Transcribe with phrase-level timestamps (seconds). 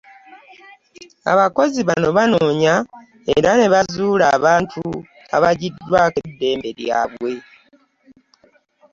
[1.31, 2.75] Abakozi bano baanoonya
[3.35, 4.81] era ne bazuula abantu
[5.35, 7.31] abaggyiddwako eddembe lyabwe.